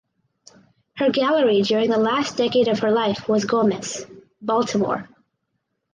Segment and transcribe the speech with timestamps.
[0.95, 4.03] Her gallery during the last decade of her life was Gomez
[4.41, 5.07] (Baltimore).